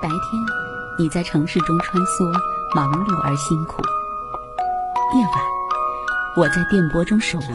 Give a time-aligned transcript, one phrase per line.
[0.00, 0.18] 白天，
[0.96, 2.32] 你在城市中穿梭，
[2.74, 3.82] 忙碌而辛苦；
[5.16, 5.32] 夜晚，
[6.36, 7.46] 我在电波中守候，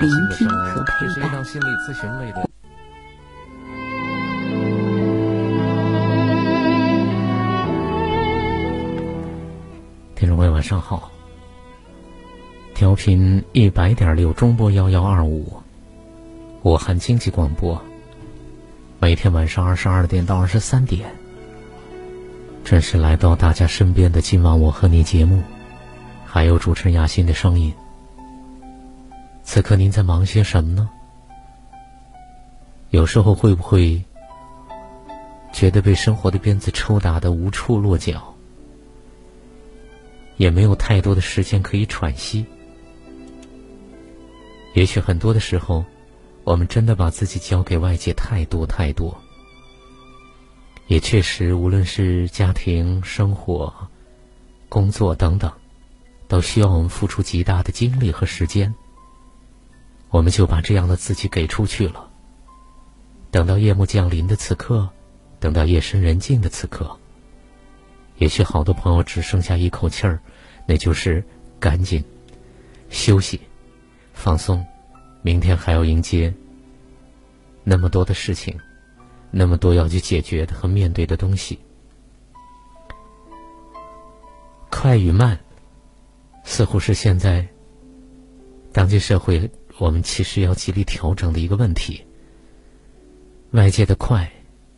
[0.00, 1.44] 聆听和陪伴。
[10.16, 11.12] 听众朋友，晚上好。
[12.74, 15.62] 调频一百点六中波幺幺二五，
[16.62, 17.80] 武汉经济广播。
[19.00, 21.08] 每天晚上二十二点到二十三点，
[22.68, 25.42] 准时来到大家身边的今晚我和你节目，
[26.26, 27.72] 还有主持人雅欣的声音。
[29.42, 30.86] 此刻您在忙些什么呢？
[32.90, 34.04] 有时候会不会
[35.50, 38.34] 觉得被生活的鞭子抽打的无处落脚，
[40.36, 42.44] 也没有太多的时间可以喘息？
[44.74, 45.82] 也许很多的时候，
[46.44, 49.18] 我们真的把自己交给外界太多太多。
[50.88, 53.72] 也确实，无论是家庭生活、
[54.70, 55.52] 工作等等，
[56.26, 58.74] 都需要我们付出极大的精力和时间。
[60.08, 62.08] 我们就把这样的自己给出去了。
[63.30, 64.88] 等到夜幕降临的此刻，
[65.38, 66.98] 等到夜深人静的此刻，
[68.16, 70.18] 也许好多朋友只剩下一口气儿，
[70.66, 71.22] 那就是
[71.60, 72.02] 赶紧
[72.88, 73.38] 休息。
[74.14, 74.64] 放松，
[75.20, 76.32] 明天还要迎接
[77.62, 78.58] 那么多的事情，
[79.30, 81.58] 那么多要去解决的和面对的东西。
[84.70, 85.38] 快与慢，
[86.44, 87.46] 似乎是现在
[88.72, 92.04] 当今社会我们其实要极力调整的一个问题。
[93.52, 94.30] 外界的快，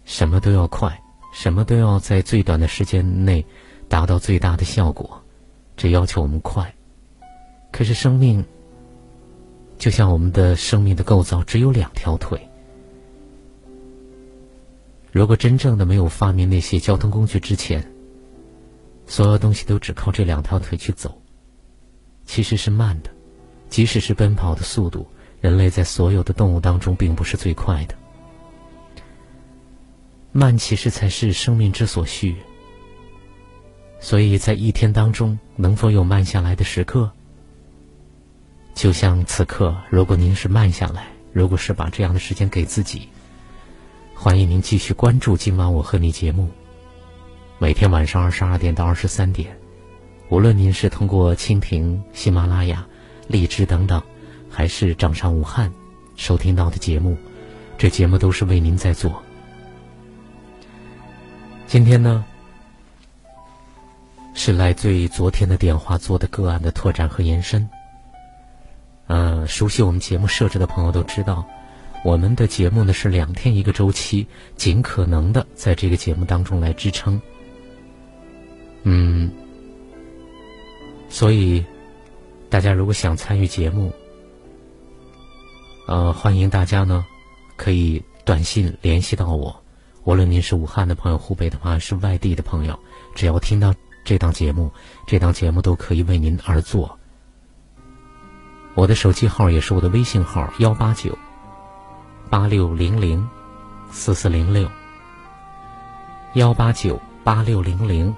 [0.04, 1.00] 什么都要快，
[1.32, 3.44] 什么都要在最短的时间内
[3.88, 5.22] 达到最大的效果，
[5.76, 6.74] 这要求我们快。
[7.70, 8.44] 可是生命。
[9.78, 12.49] 就像我们的生命的构造只有两条腿，
[15.12, 17.84] 如果真正的没有发明那些交通工具之前，
[19.06, 21.20] 所有东西都只靠这两条腿去走，
[22.24, 23.10] 其实是慢的。
[23.68, 25.06] 即使是奔跑的速度，
[25.40, 27.94] 人类在所有的动物当中并不是最快的。
[30.32, 32.36] 慢其实才是生命之所需。
[34.00, 37.10] 所以在一天当中，能否有慢下来的时刻？
[38.74, 43.08] 就像此刻，如果您是慢下来，如果是把这样的时间给自己，
[44.22, 46.46] 欢迎您继续关注今晚我和你节目。
[47.58, 49.58] 每天晚上二十二点到二十三点，
[50.28, 52.86] 无论您是通过蜻蜓、喜马拉雅、
[53.28, 54.02] 荔枝等等，
[54.50, 55.72] 还是掌上武汉
[56.16, 57.16] 收听到的节目，
[57.78, 59.22] 这节目都是为您在做。
[61.66, 62.22] 今天呢，
[64.34, 67.66] 是来自于昨天的电话做的个案的拓展和延伸。
[69.06, 71.42] 呃，熟悉我们节目设置的朋友都知道，
[72.02, 77.20] 我们的节目呢是两天一个周期，尽可能的在这个节目当中来支撑。
[78.84, 79.30] 嗯，
[81.10, 81.62] 所以
[82.48, 83.92] 大家如果想参与节目，
[85.86, 87.04] 呃，欢迎大家呢
[87.56, 89.62] 可以短信联系到我，
[90.04, 92.78] 无论您是武汉的朋友、湖北的朋友，是外地的朋友，
[93.14, 93.74] 只要听到
[94.04, 94.72] 这档节目，
[95.06, 96.98] 这档节目都可以为您而做。
[98.74, 101.18] 我的手机号也是我的微信号：幺八九
[102.30, 103.28] 八六零零
[103.90, 104.70] 四四零六。
[106.34, 108.14] 幺八九八六零零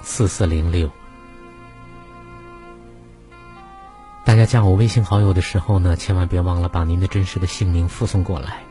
[0.00, 0.90] 四四零六。
[4.24, 8.62] 大家加我微信好友的时候呢，千万别忘了把您的真实的姓名附送过来，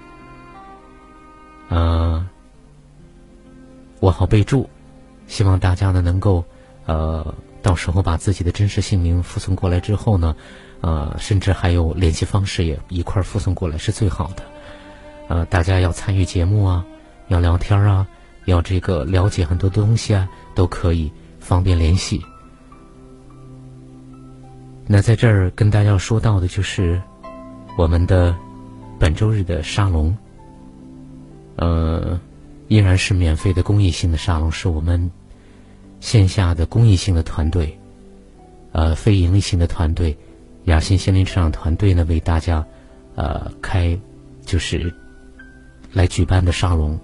[1.69, 2.27] 呃，
[3.99, 4.67] 我好备注。
[5.27, 6.43] 希望大家呢能够，
[6.87, 10.35] 呃，到时候把自己的真实姓名附送过来之后呢。
[10.81, 14.43] 呃，甚至还有联系方式也一块附送过来是最好的。
[15.31, 16.85] 呃，大家要参与节目啊，
[17.29, 18.05] 要聊天啊，
[18.47, 21.09] 要这个了解很多东西啊，都可以
[21.39, 22.21] 方便联系。
[24.87, 27.01] 那在这儿跟大家要说到的就是
[27.77, 28.35] 我们的
[28.99, 30.13] 本周日的沙龙，
[31.55, 32.19] 呃，
[32.67, 35.09] 依然是免费的公益性的沙龙，是我们
[36.01, 37.79] 线下的公益性的团队，
[38.73, 40.17] 呃，非盈利性的团队。
[40.65, 42.65] 雅欣心灵成长团队呢，为大家，
[43.15, 43.97] 呃，开，
[44.45, 44.93] 就是
[45.93, 46.99] 来举办的沙龙，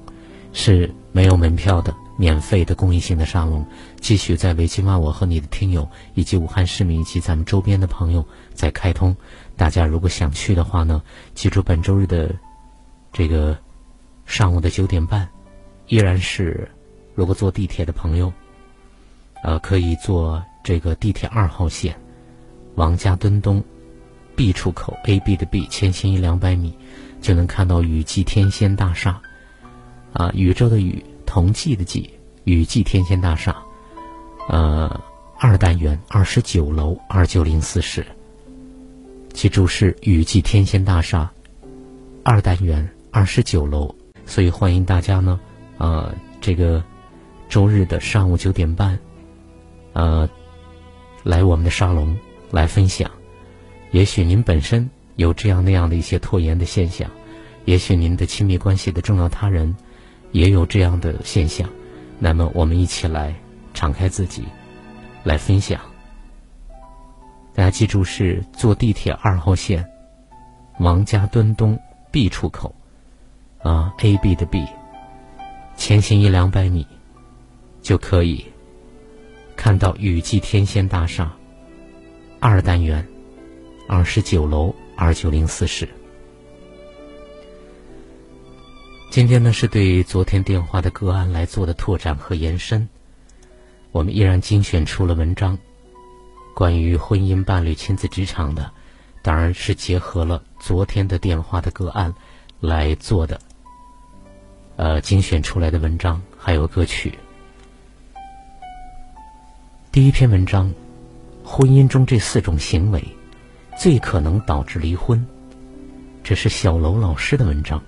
[0.53, 3.65] 是没有门票的，免费的公益性的沙龙，
[3.99, 9.15] 继续在为今晚我和你的听友，以及武汉市民以及咱们周边的朋友在开通。
[9.55, 11.01] 大家如果想去的话呢，
[11.35, 12.33] 记住本周日的
[13.11, 13.57] 这个
[14.25, 15.27] 上午的九点半，
[15.87, 16.69] 依然是
[17.15, 18.31] 如果坐地铁的朋友，
[19.43, 21.95] 呃，可以坐这个地铁二号线。
[22.75, 23.63] 王家墩东
[24.35, 26.77] B 出口 A B 的 B，前行一两百米
[27.21, 29.21] 就能看到雨季天仙大厦。
[30.13, 32.09] 啊，宇宙的宇，同济的济，
[32.45, 33.55] 雨季天仙大厦，
[34.47, 34.99] 呃，
[35.37, 38.03] 二单元二十九楼二九零四室。
[39.33, 41.31] 记住是雨季天仙大厦，
[42.23, 43.93] 二单元二十九楼。
[44.25, 45.39] 所以欢迎大家呢，
[45.77, 46.11] 呃，
[46.41, 46.83] 这个
[47.47, 48.97] 周日的上午九点半，
[49.93, 50.27] 呃，
[51.23, 52.17] 来我们的沙龙
[52.49, 53.11] 来分享。
[53.91, 57.07] 也许您本身有这样那样的一些拖延的现象，
[57.65, 59.75] 也许您的亲密关系的重要他人
[60.31, 61.69] 也有这样的现象，
[62.17, 63.35] 那么我们一起来
[63.73, 64.45] 敞开自己，
[65.23, 65.81] 来分享。
[67.53, 69.85] 大家记住，是坐地铁二号线
[70.79, 71.77] 王家墩东
[72.11, 72.73] B 出口。
[73.63, 74.63] 啊，A B 的 B，
[75.75, 76.85] 前行一两百米，
[77.81, 78.45] 就可以
[79.57, 81.35] 看到雨季天仙大厦
[82.39, 83.05] 二单元
[83.89, 85.87] 二十九楼二九零四室。
[89.11, 92.89] 今天呢，是对昨天电话的个案来做的拓展和延伸。
[93.91, 95.55] 我们依然精选出了文章，
[96.55, 98.71] 关于婚姻、伴侣、亲子、职场的，
[99.21, 102.11] 当然是结合了昨天的电话的个案
[102.59, 103.39] 来做的。
[104.77, 107.13] 呃，精选出来的文章还有歌曲。
[109.91, 110.73] 第一篇文章，
[111.43, 113.03] 婚姻中这四种行为，
[113.77, 115.23] 最可能导致离婚。
[116.23, 117.81] 这是小楼老师的文章。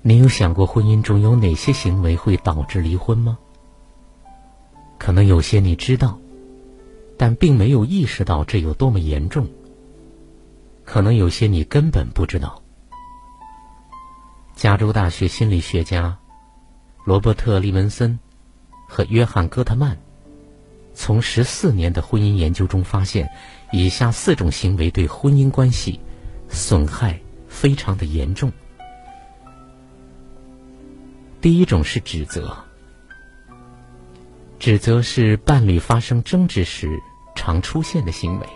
[0.00, 3.38] 你有想过婚姻中有哪些行为会导致离婚吗？
[4.98, 6.18] 可能有些你知道，
[7.18, 9.46] 但并没有意识到这有多么严重。
[10.84, 12.62] 可能有些你根本不知道。
[14.54, 16.16] 加州大学心理学家
[17.04, 18.18] 罗伯特·利文森
[18.88, 19.98] 和约翰·戈特曼
[20.94, 23.28] 从十四年的婚姻研究中发现，
[23.72, 26.00] 以下四种行为对婚姻关系
[26.48, 28.50] 损害非常的严重。
[31.40, 32.56] 第一种是指责，
[34.58, 36.88] 指责是伴侣发生争执时
[37.34, 38.46] 常出现的行为。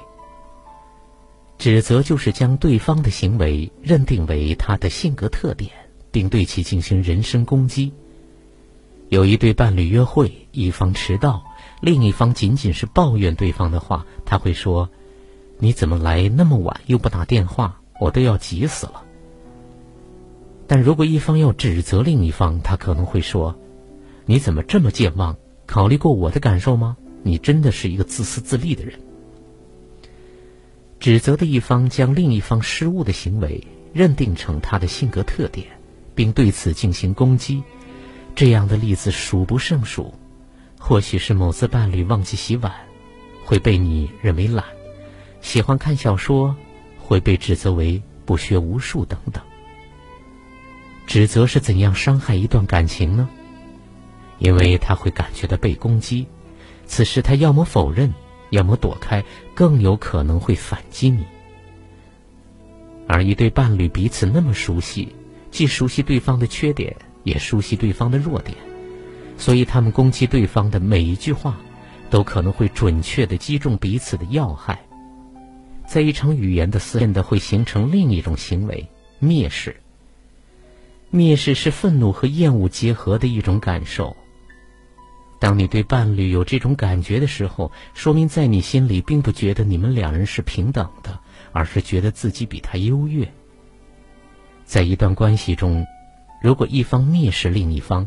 [1.58, 5.70] 指责就是将对方的行为认定为他的性格特点。
[6.10, 7.92] 并对其进行人身攻击。
[9.10, 11.44] 有一对伴侣约会，一方迟到，
[11.80, 14.88] 另一方仅仅是抱怨对方的话，他会说
[15.58, 19.04] ：“你怎么来那么晚，又不打电话，我都要急死了。”
[20.66, 23.58] 但如果一方要指责另一方，他可能会说
[24.26, 25.36] ：“你怎么这么健忘？
[25.66, 26.96] 考虑过我的感受吗？
[27.22, 28.98] 你真的是一个自私自利的人。”
[31.00, 35.66] 指责的一方将另一方失误的行为认定成他的性格特点。
[36.18, 37.62] 并对此进行攻击，
[38.34, 40.12] 这样的例子数不胜数。
[40.88, 42.72] 或许是某次伴侣忘记洗碗，
[43.44, 44.64] 会被你认为懒；
[45.42, 46.56] 喜欢看小说，
[46.98, 49.44] 会被指责为不学无术等等。
[51.06, 53.28] 指责是怎样伤害一段感情呢？
[54.38, 56.26] 因为他会感觉到被攻击，
[56.86, 58.10] 此时他要么否认，
[58.48, 59.22] 要么躲开，
[59.54, 61.22] 更有可能会反击你。
[63.06, 65.14] 而一对伴侣彼此那么熟悉。
[65.50, 68.56] 既熟悉对方的缺点，也熟悉对方的弱点，
[69.38, 71.56] 所以他们攻击对方的每一句话，
[72.10, 74.78] 都可能会准确的击中彼此的要害。
[75.86, 78.86] 在一场语言的思辨的会形成另一种行为——
[79.22, 79.74] 蔑视。
[81.10, 84.14] 蔑视是愤怒和厌恶结合的一种感受。
[85.40, 91.18] 当你对伴侣有这种感觉的时候，说明在你心里并不觉得你们两人是平等的，
[91.52, 93.26] 而是觉得自己比他优越。
[94.64, 95.86] 在一段关系中，
[96.42, 98.06] 如果一方蔑视另一方，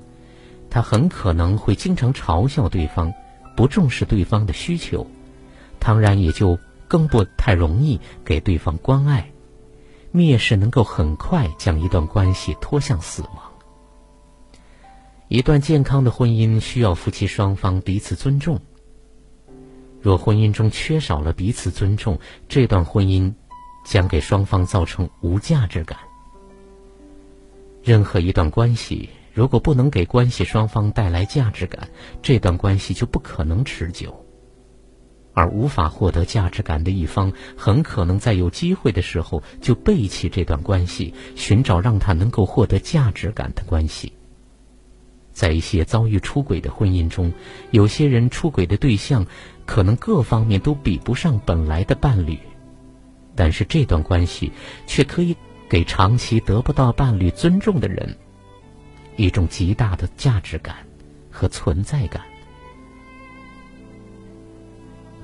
[0.71, 3.13] 他很可能会经常嘲笑对方，
[3.55, 5.05] 不重视对方的需求，
[5.77, 9.29] 当然也就更不太容易给对方关爱。
[10.13, 13.51] 蔑视能够很快将一段关系拖向死亡。
[15.27, 18.59] 一段健康的婚姻需要夫妻双方彼此尊重。
[20.01, 23.33] 若婚姻中缺少了彼此尊重，这段婚姻
[23.85, 25.97] 将给双方造成无价值感。
[27.83, 31.89] 任何一段关系，如果不能给关系双方带来价值感，
[32.21, 34.25] 这段关系就不可能持久。
[35.33, 44.11] 而无法获得价值感的一方，很可能在有机会的时候就背弃这段关系，寻找让他能够获得价值感的关系。
[45.31, 47.31] 在一些遭遇出轨的婚姻中，
[47.71, 49.25] 有些人出轨的对象
[49.65, 52.37] 可能各方面都比不上本来的伴侣，
[53.35, 54.51] 但是这段关系
[54.85, 55.35] 却可以。
[55.69, 58.17] 给长期得不到伴侣尊重的人
[59.15, 60.75] 一种极大的价值感
[61.29, 62.23] 和存在感。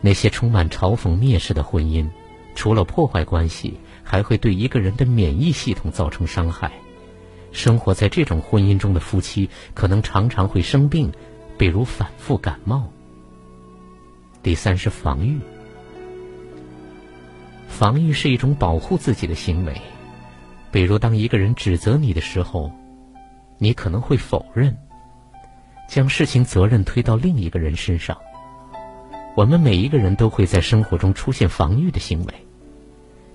[0.01, 2.08] 那些充满嘲讽、蔑视的婚姻，
[2.56, 6.72] 除了破坏关系，还会对一个人的免疫系统造成伤害。
[7.51, 11.12] 生活在这种婚姻中的夫妻可能常常会生病，
[11.58, 12.91] 比如反复感冒。
[14.44, 15.39] 第三是防御，
[17.67, 19.82] 防御是一种保护自己的行为，
[20.72, 22.72] 比如当一个人指责你的时候，
[23.57, 24.75] 你可能会否认，
[25.89, 28.17] 将事情责任推到另一个人身上。
[29.35, 32.33] 我们每一个人都会在生活中出现防御的行为。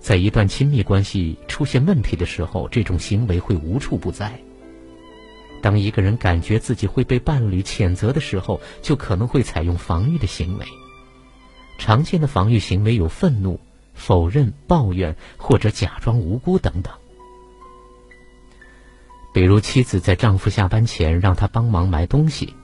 [0.00, 4.32] 在一段亲密关系出现问题的时候，这种行为会无处不在。
[5.60, 10.66] 当一个人感觉自己会被伴侣谴责的时候，就可能会采用防御的行为。
[11.78, 13.60] 常见的防御行为有愤怒、
[13.94, 16.92] 否认、抱怨或者假装无辜等等。
[19.32, 22.54] 比如，妻子在丈夫下班前让他帮忙买东西，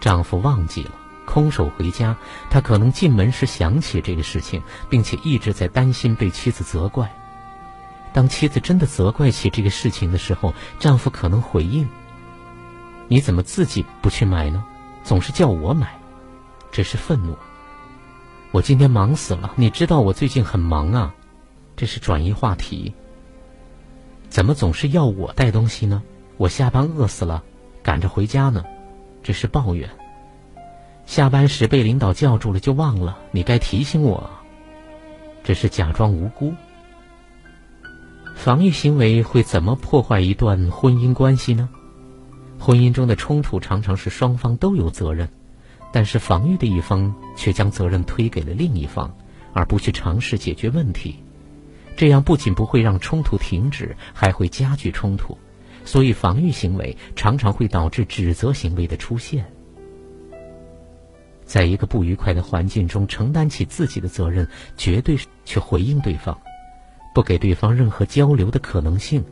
[0.00, 0.90] 丈夫忘记了。
[1.26, 2.16] 空手回家，
[2.50, 7.12] 他可能进门时想起这个事情，并且一直在担心被妻子责怪。
[8.12, 11.86] 当妻子真的责怪起这个事情的时候，丈夫可能回应
[13.08, 14.64] ：“你怎么自己不去买呢？
[15.02, 15.98] 总是叫我买。”
[16.72, 17.36] 这是愤怒。
[18.52, 21.14] 我今天忙死了，你知道我最近很忙啊。
[21.76, 22.94] 这是转移话题。
[24.28, 26.02] 怎么总是要我带东西呢？
[26.36, 27.42] 我下班饿死了，
[27.82, 28.64] 赶着回家呢。
[29.22, 29.88] 这是抱怨。
[31.06, 34.28] 下班时被领导叫住了就忘了，你该提醒我。
[35.42, 36.52] 这是假装无辜。
[38.34, 41.68] 防御行为会怎么破坏一段婚姻关系呢？
[42.58, 45.28] 婚姻中的冲突常常是双方都有责任，
[45.92, 49.14] 但是防御的一方却将责任推给了另一方，
[49.52, 51.16] 而不去尝试解决问题。
[51.96, 55.36] 这样不仅不会让冲突停止，还会加剧冲突。
[55.84, 59.46] 所以，防御行为常常会导致指责行为的出现。
[61.44, 66.36] 在一个不愉快的环境中，承担起自己的责任，绝对是去回应对方，
[67.14, 69.24] 不给对方任何交流的可能性，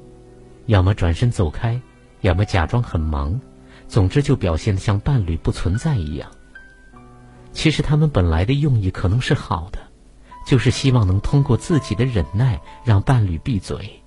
[0.66, 1.80] 要么转身走开，
[2.20, 3.40] 要么假装很忙，
[3.88, 6.30] 总之就表现的像伴侣不存在一样。
[7.52, 9.80] 其实他们本来的用意可能是好的，
[10.44, 14.02] 就是希望能通过自己的忍耐让伴侣闭嘴。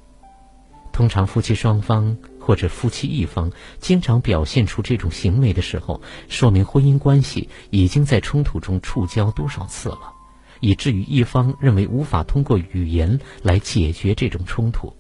[0.91, 2.17] 通常夫妻双方。
[2.39, 10.13] 或者夫妻一方经常表现出这种行为的时候，说明婚姻关系已经在冲突中触礁多少次了，
[10.62, 14.96] 以至于一方认为无法通过语言来解决这种冲突，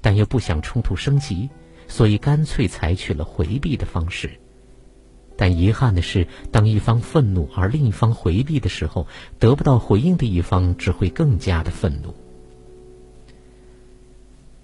[0.00, 1.50] 但又不想冲突升级，
[1.88, 4.30] 所以干脆采取了回避的方式。
[5.42, 9.08] 但遗憾的是，当一方愤怒而另一方回避的时候，
[9.40, 12.14] 得不到回应的一方只会更加的愤怒。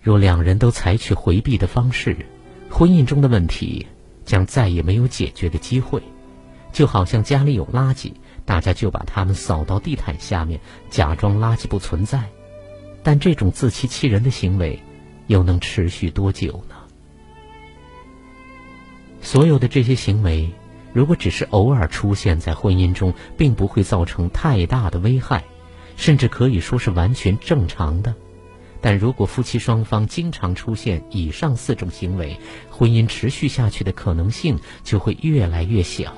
[0.01, 2.17] 若两人都采取回避的方式，
[2.71, 3.89] 婚姻中的问题
[4.25, 6.01] 将再也没有解决的机会。
[6.73, 8.13] 就好像家里有垃圾，
[8.45, 12.23] 大家就把它们扫到地毯下面，假装垃圾不存在。
[13.03, 14.81] 但这种自欺欺人的行为，
[15.27, 16.77] 又能持续多久呢？
[19.21, 20.49] 所有的这些行为，
[20.99, 25.45] 如果只是偶尔出现在婚姻中，并不会造成太大的危害，
[25.97, 28.13] 甚至可以说是完全正常的。
[28.81, 32.37] 但如果夫妻双方经常出现以上四种行为，
[32.69, 36.13] 婚姻持续下去的可能性就会越来越小。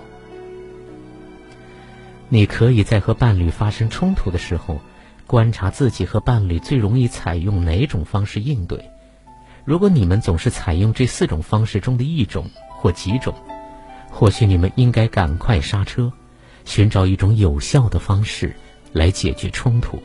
[2.31, 4.81] 你可以在和伴侣发生冲突的时候，
[5.27, 8.83] 观察自己和伴侣最容易采用哪种方式应对。
[9.67, 13.35] 如果你们总是采用这四种方式中的一种或几种，
[14.11, 16.13] 或许你们应该赶快刹车，
[16.65, 18.55] 寻找一种有效的方式
[18.93, 20.03] 来解决冲突。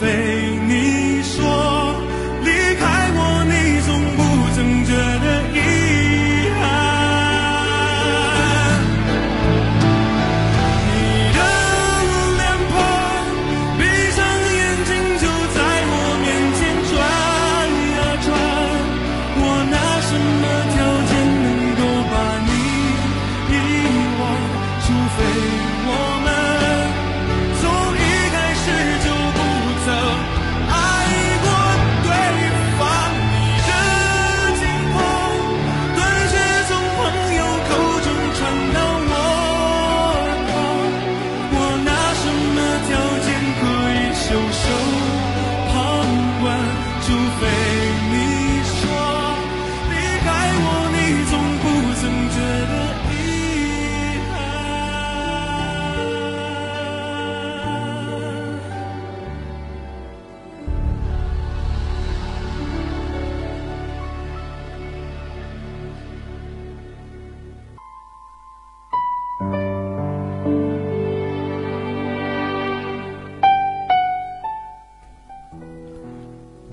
[0.00, 0.37] 除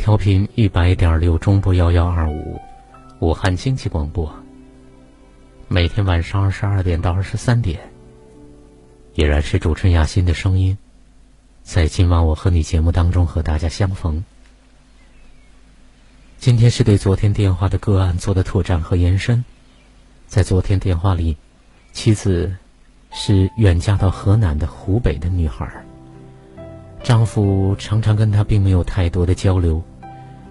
[0.06, 2.62] 调频一百点六中波幺幺二五，
[3.18, 4.32] 武汉经济广播。
[5.68, 7.80] 每天晚上二十二点到二十三点，
[9.16, 10.78] 依然是主持人亚欣的声音，
[11.64, 14.24] 在今晚我和你节目当中和大家相逢。
[16.38, 19.44] 今天是对昨天电话的个案做的拓展和延伸。
[20.28, 21.36] 在昨天电话里，
[21.94, 22.56] 妻子
[23.12, 25.68] 是远嫁到河南的湖北的女孩，
[27.02, 29.84] 丈夫常常跟她并没有太多的交流。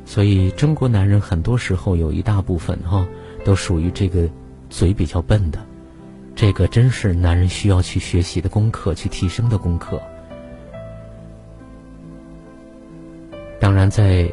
[0.07, 3.07] 所以，中国男人很多时候有一大部分哈，
[3.45, 4.29] 都属于这个
[4.69, 5.59] 嘴比较笨的，
[6.37, 10.01] 这个真是男人需要去学习的功课，去提升的功课。
[13.59, 14.31] 当然，在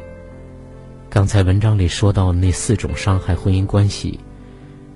[1.08, 4.20] 刚才文章里说到那四种伤害婚姻关系，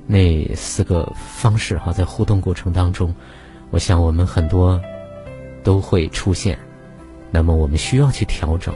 [0.07, 3.15] 那四个方式哈，在互动过程当中，
[3.71, 4.79] 我想我们很多
[5.65, 6.59] 都会出现，
[7.31, 8.75] 那么我们需要去调整，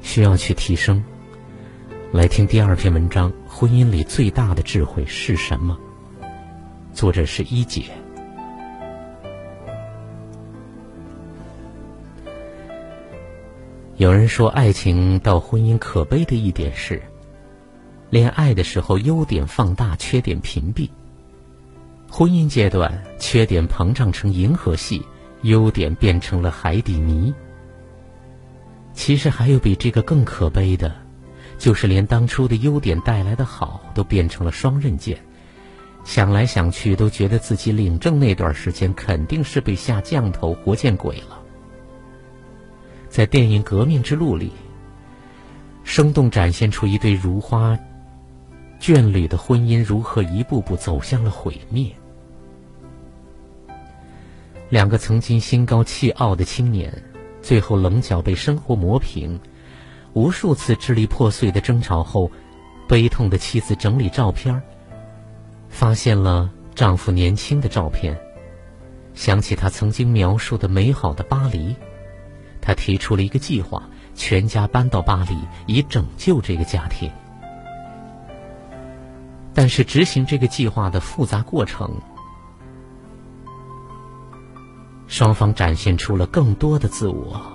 [0.00, 1.04] 需要去提升。
[2.12, 5.76] 来听第二篇文章：婚姻里最大的智慧是什么？
[6.92, 7.82] 作者是一姐。
[13.96, 17.02] 有人说，爱情到婚姻可悲的一点是，
[18.08, 20.88] 恋爱的时候优点放大，缺点屏蔽；
[22.08, 25.04] 婚姻阶段，缺点膨胀成银河系，
[25.42, 27.34] 优点变成了海底泥。
[28.94, 31.04] 其实还有比这个更可悲的。
[31.58, 35.18] 就是连当初的优点带来的好都变成了双刃剑，
[36.04, 41.40] 想来想去都觉得自己领证那段时间肯定是被下降头活见鬼了。
[43.08, 44.52] 在电影《革命之路》里，
[45.82, 47.78] 生动展现出一对如花
[48.78, 51.90] 眷侣的婚姻如何一步步走向了毁灭。
[54.68, 56.92] 两个曾经心高气傲的青年，
[57.40, 59.40] 最后棱角被生活磨平。
[60.16, 62.30] 无数次支离破碎的争吵后，
[62.88, 64.62] 悲痛的妻子整理照片，
[65.68, 68.18] 发现了丈夫年轻的照片，
[69.12, 71.76] 想起他曾经描述的美好的巴黎，
[72.62, 73.82] 她提出了一个计划：
[74.14, 77.10] 全家搬到巴黎，以拯救这个家庭。
[79.52, 81.94] 但是执行这个计划的复杂过程，
[85.08, 87.52] 双方展现出了更多的自我。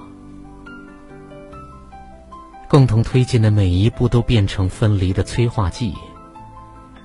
[2.72, 5.94] 共同推进的每一步都变成分离的催化剂，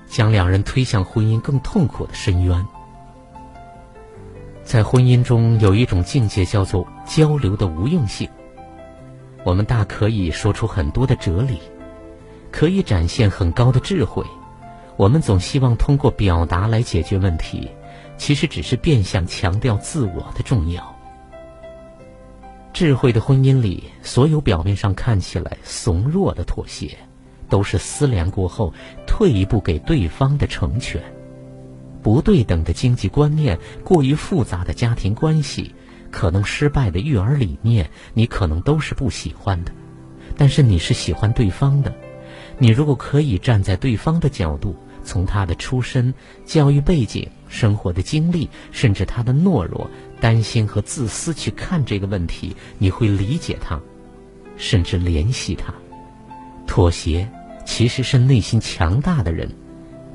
[0.07, 2.65] 将两人推向婚姻更痛苦的深渊。
[4.63, 8.29] 在婚姻中有一种境界叫做交流的无用性。
[9.43, 11.59] 我们大可以说出很多的哲理，
[12.49, 14.23] 可以展现很高的智慧，
[14.95, 17.69] 我们总希望通过表达来解决问题，
[18.15, 20.96] 其实只是变相强调自我的重要。
[22.77, 26.95] 智慧的婚姻里，所有表面上看起来怂弱的妥协，
[27.49, 28.71] 都是思量过后
[29.07, 31.01] 退一步给对方的成全。
[32.03, 35.73] 不对等的经济观念，过于复杂的家庭关系，
[36.11, 39.71] 可能失败的育儿理念，你可能都是不喜欢的。
[40.37, 41.91] 但是你是喜欢对方的。
[42.59, 46.13] 你如果可以站在对方的角度，从他的出身、
[46.45, 53.79] 教育背景、生活的经历，甚至他的懦弱、担心和自私去看这个问题，你会理解他，
[54.57, 55.73] 甚至联系他。
[56.65, 57.27] 妥协
[57.65, 59.49] 其实是内心强大的人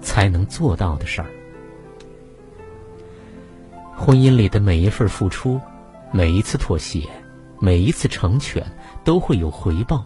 [0.00, 1.28] 才能做到的事儿。
[3.96, 5.60] 婚姻里的每一份付出，
[6.10, 7.08] 每一次妥协，
[7.60, 8.64] 每一次成全，
[9.04, 10.04] 都会有回报，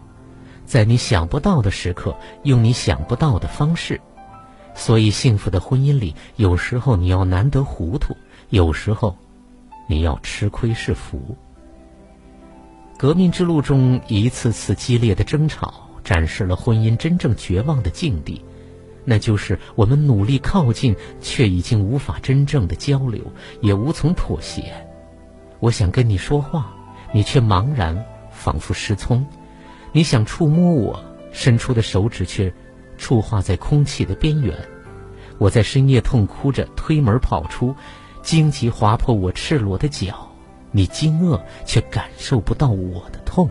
[0.65, 3.99] 在你想不到的时刻，用你想不到的方式。
[4.75, 8.15] 所以，幸福的婚姻里，有时候你要难得糊涂，
[8.49, 9.17] 有时候
[9.87, 11.35] 你要吃亏是福。
[12.97, 18.43] 革命之路中一次次激烈的争吵，展示了婚姻真正绝望的境地。
[19.05, 23.23] 那就是我们努力靠近，却已经无法真正的交流，
[23.61, 24.85] 也无从妥协。
[25.59, 26.75] 我想跟你说话，
[27.13, 29.23] 你却茫然，仿佛失聪；
[29.93, 32.53] 你想触摸我，伸出的手指却
[32.97, 34.53] 触画在空气的边缘。
[35.37, 37.75] 我在深夜痛哭着推门跑出，
[38.27, 40.29] 荆棘划破我赤裸的脚，
[40.71, 43.49] 你惊愕却感受不到我的痛。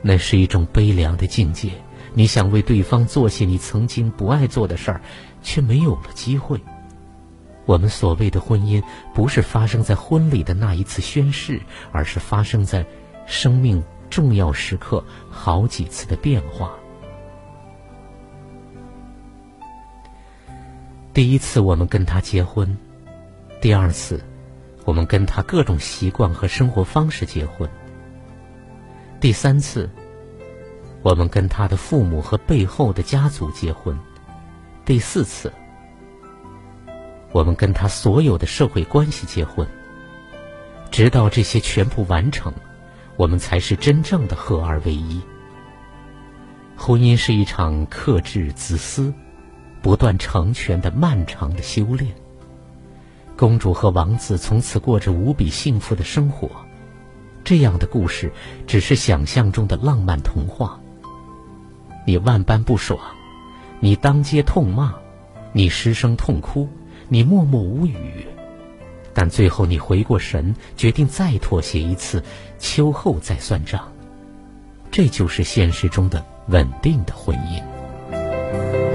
[0.00, 1.70] 那是一种悲凉的境界。
[2.12, 5.00] 你想为对方做些你曾经不爱做的事儿，
[5.44, 6.60] 却没有了机会。
[7.66, 8.82] 我们所谓的婚姻，
[9.14, 12.84] 不是发生在婚礼的那一次宣誓，而是发生在
[13.26, 16.72] 生命重要时刻好几次的变化。
[21.14, 22.74] 第一次我们跟他结婚，
[23.60, 24.18] 第二次
[24.86, 27.68] 我们跟他各种习惯和生活方式结婚，
[29.20, 29.88] 第三次。
[31.02, 33.98] 我们跟他的父母和背后的家族结婚，
[34.84, 35.52] 第四次，
[37.32, 39.66] 我们跟他所有的社会关系结婚，
[40.92, 42.52] 直到这些全部完成，
[43.16, 45.20] 我们才是真正的合二为一。
[46.76, 49.12] 婚姻是一场克制自私、
[49.82, 52.10] 不断成全的漫长的修炼。
[53.36, 56.48] 公主和王子从此过着无比幸福的生活，
[57.42, 58.30] 这样的故事
[58.66, 60.78] 只是想象中的浪漫童话。
[62.06, 62.98] 你万般不爽，
[63.80, 64.94] 你当街痛骂，
[65.52, 66.68] 你失声痛哭，
[67.08, 68.26] 你默默无语，
[69.12, 72.22] 但最后你回过神，决定再妥协一次，
[72.58, 73.90] 秋后再算账。
[74.90, 78.91] 这就是现实中的稳定的婚姻。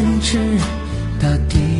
[0.00, 0.38] 坚持
[1.20, 1.79] 到底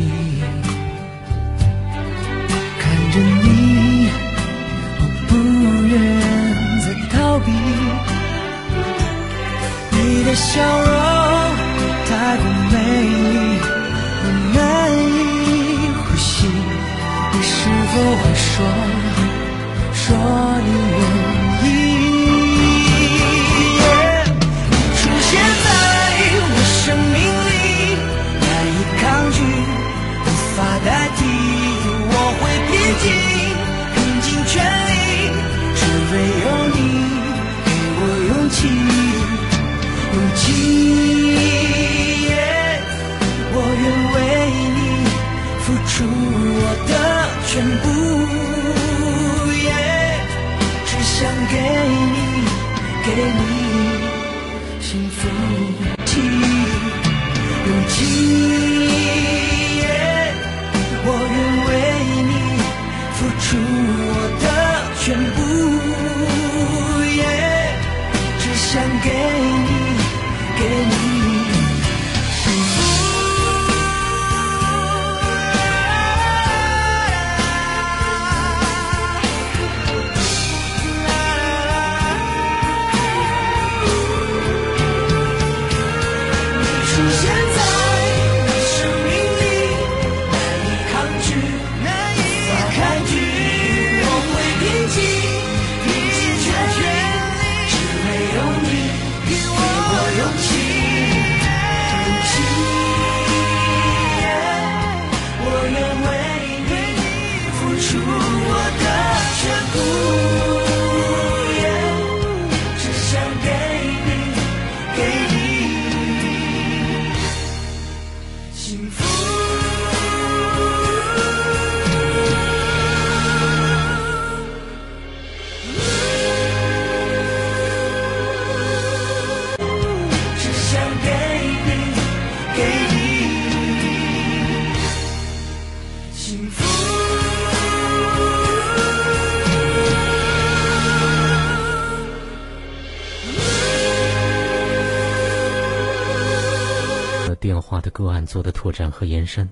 [148.31, 149.49] 做的拓展和延伸。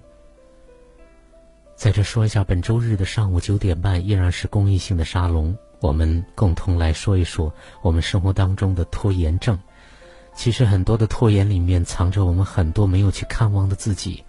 [1.76, 9.60] 在这说一下，本周日的上午九点半依然是公益性的沙龙，我们共同来说一说我们生活当中的拖延症。
[10.34, 14.24] 其实很多的拖延里面藏着我们很多没有去看望的自己，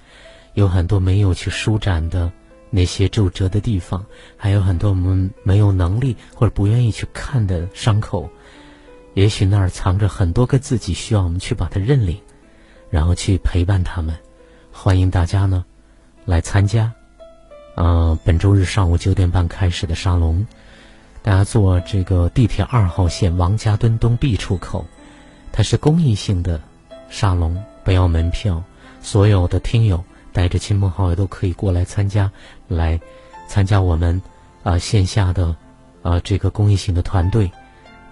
[0.54, 2.32] 有很多没有去舒展的
[2.70, 4.04] 那些皱褶的地方，
[4.36, 8.28] 还有很多我们没有能力或者不愿意去看的伤口。
[9.14, 12.20] 也许那儿藏着很多个自己，需要我们去把它认领，
[12.90, 14.16] 然后去陪伴他们。
[14.82, 15.62] 欢迎大家呢
[16.24, 16.90] 来参加，
[17.74, 20.46] 呃，本周日上午九点半开始的沙龙，
[21.20, 24.86] 大家坐这个地铁二号线王家墩东 B 出口，
[25.52, 26.58] 它是公益性的
[27.10, 28.64] 沙龙，不要门票，
[29.02, 32.32] 所有的听友带着亲朋好友都可以过来参加，
[32.66, 32.98] 来
[33.48, 34.18] 参加我们
[34.62, 35.54] 啊线下的
[36.00, 37.52] 啊这个公益性的团队。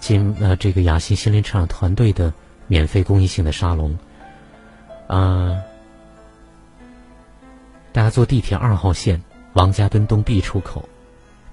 [0.01, 2.31] 今呃，这个雅欣心灵成长团队的
[2.67, 3.97] 免费公益性的沙龙，
[5.07, 5.57] 啊，
[7.99, 9.21] 大家坐地铁二号线
[9.55, 10.89] 王家墩东 B 出口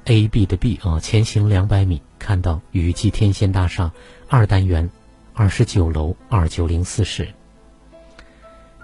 [0.04, 3.92] ，A B 的 B 啊，前行两百米看到雨季天线大厦
[4.30, 4.88] 二单元
[5.34, 7.28] 二十九楼二九零四室。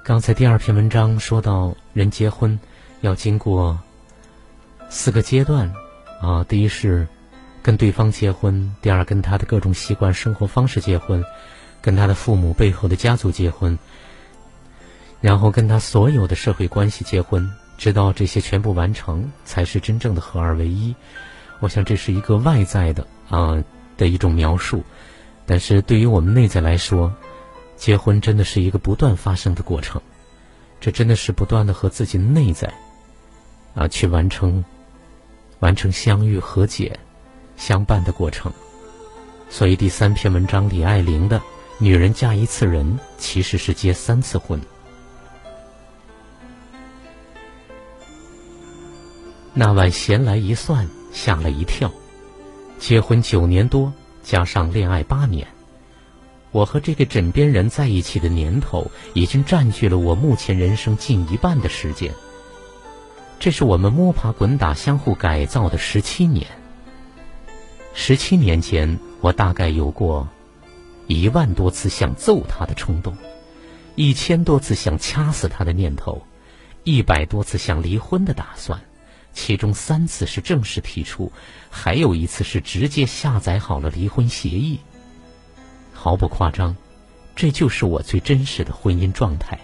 [0.03, 2.59] 刚才第二篇文章说到，人结婚
[3.01, 3.79] 要经过
[4.89, 5.71] 四个阶段
[6.19, 7.07] 啊，第一是。
[7.61, 11.23] 跟对方结婚，第二跟他的各种习惯、生活方式结婚，
[11.79, 13.77] 跟他的父母背后的家族结婚，
[15.21, 20.93] 然后跟他所有的社会关系结婚，直到这些全部完成，才是真正的合二为一。
[21.59, 23.63] 我想这是一个外在的啊
[23.95, 24.83] 的一种描述，
[25.45, 27.13] 但是对于我们内在来说，
[27.77, 30.01] 结婚真的是一个不断发生的过程，
[30.79, 32.73] 这真的是不断的和自己内在
[33.75, 34.65] 啊去完成
[35.59, 36.99] 完成相遇和解。
[37.57, 38.51] 相伴的过程，
[39.47, 41.39] 所以第三篇文章李爱玲的
[41.77, 44.59] “女人嫁一次人，其实是结三次婚”。
[49.53, 51.91] 那晚闲来一算，吓了一跳。
[52.79, 53.91] 结婚九年多，
[54.23, 55.45] 加上恋爱八年，
[56.51, 62.13] 我和这个枕边人在一起的年头，已经占据了我目前人生近一半的时间。
[63.39, 66.47] 这是我们摸爬滚打、相互改造的十七年。
[67.93, 70.29] 十七年前，我大概有过
[71.07, 73.17] 一万多次想揍他的冲动，
[73.95, 76.21] 一千多次想掐死他的念头，
[76.85, 78.79] 一百多次想离婚的打算，
[79.33, 81.31] 其中三次是正式提出，
[81.69, 84.79] 还有一次是直接下载好了离婚协议。
[85.93, 86.75] 毫不夸张，
[87.35, 89.59] 这就是我最真实的婚姻状态。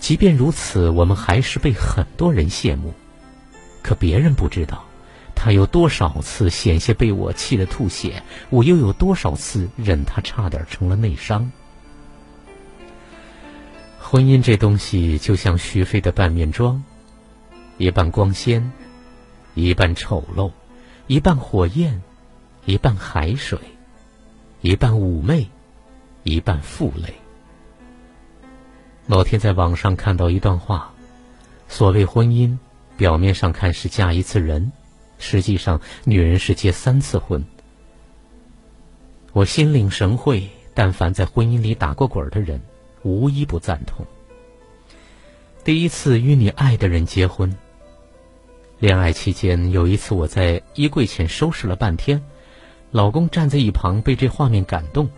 [0.00, 2.94] 即便如此，我们还是被很多人羡慕，
[3.82, 4.84] 可别人不知道。
[5.34, 11.52] 他有多少次险些被我气得吐血，我又有多少次忍他差点成了内伤。
[14.00, 16.82] 婚姻这东西就像徐飞的半面妆，
[17.78, 18.72] 一半光鲜，
[19.54, 20.50] 一半丑陋，
[21.06, 22.02] 一半火焰，
[22.64, 23.56] 一半海水，
[24.62, 25.46] 一半妩媚，
[26.24, 27.14] 一半负累。
[29.06, 30.92] 某天在网上看到一段话：
[31.68, 32.58] 所谓婚姻，
[32.96, 34.72] 表面上看是嫁一次人。
[35.20, 37.44] 实际上，女人是结三次婚。
[39.32, 42.60] 我心领神会，但凡在婚姻里打过滚的人，
[43.02, 44.04] 无一不赞同。
[45.64, 47.56] 第一次与你爱的人结婚，
[48.80, 52.22] 恋爱期间有一次我在衣柜前收拾了半天，
[52.92, 55.08] 老公站在一旁被这画面感动，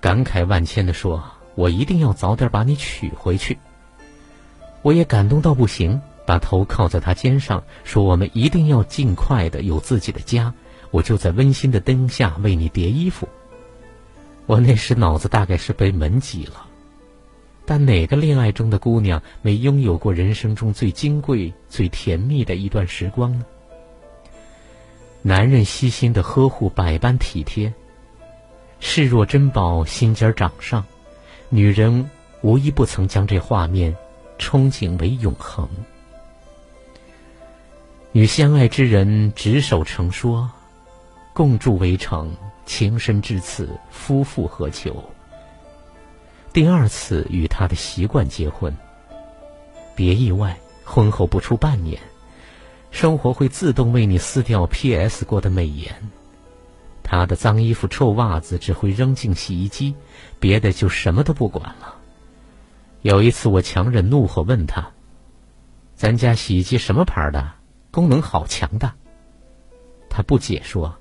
[0.00, 1.22] 感慨万千的说
[1.54, 3.58] ：“我一定要早点把你娶回去。”
[4.80, 6.00] 我也感动到不行。
[6.24, 10.52] 把头靠在他肩上，说：“我们一定要尽快的有自己的家。”
[10.92, 13.26] 我就在温馨的灯下为你叠衣服。
[14.44, 16.67] 我那时脑子大概是被门挤了，
[17.70, 23.44] 但哪个恋爱中的姑娘没拥有过人生中最金贵、最甜蜜的一段时光呢？
[25.20, 27.70] 男人悉心的呵护，百般体贴，
[28.80, 30.82] 视若珍宝，心尖掌上，
[31.50, 32.08] 女人
[32.40, 33.94] 无一不曾将这画面
[34.38, 35.68] 憧憬为永恒。
[38.12, 40.50] 与相爱之人执手成说，
[41.34, 45.04] 共筑围城，情深至此，夫复何求？
[46.58, 48.76] 第二次与他的习惯结婚，
[49.94, 52.00] 别意外，婚后不出半年，
[52.90, 55.24] 生活会自动为你撕掉 P.S.
[55.24, 55.94] 过的美颜，
[57.04, 59.94] 他的脏衣服、臭袜子只会扔进洗衣机，
[60.40, 61.94] 别的就什么都不管了。
[63.02, 64.90] 有一次，我强忍怒火问他
[65.94, 67.52] ：“咱家洗衣机什么牌的？”
[67.92, 68.96] 功能好强大，
[70.10, 70.98] 他不解说，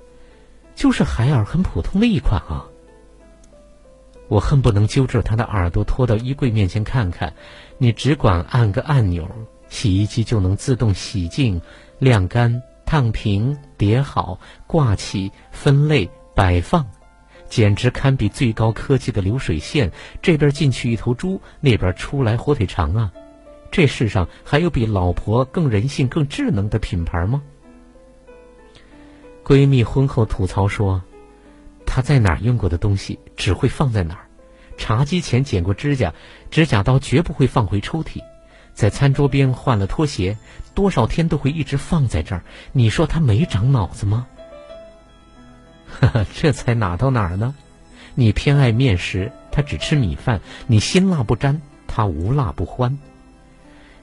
[0.76, 2.68] 就是海尔很普通的一款啊。
[4.28, 7.34] 我恨不能揪着他的耳朵拖到衣柜面前看看。
[7.78, 9.28] 你只管按个按钮，
[9.70, 11.62] 洗衣机就能自动洗净、
[12.00, 16.86] 晾干、烫平、叠好、挂起、分类、摆放，
[17.48, 19.92] 简直堪比最高科技的流水线。
[20.22, 23.12] 这边进去一头猪，那边出来火腿肠啊！
[23.70, 27.42] 这世上还有比老婆更人性、更智能的品牌吗？
[29.44, 31.02] 闺蜜婚后吐槽说
[31.88, 34.28] ：“他在哪儿用过的东西，只会放在哪儿。
[34.78, 36.14] 茶几前剪过指甲，
[36.52, 38.22] 指甲刀绝不会放回抽屉。
[38.76, 40.38] 在餐桌边换了拖鞋，
[40.76, 42.44] 多少天都会一直放在这儿。
[42.74, 44.28] 你说他没长脑子吗？”
[45.90, 47.56] 哈哈，这才哪到哪儿呢？
[48.14, 53.00] 你偏爱面食，他只吃米饭；你辛辣不沾，他无辣不欢。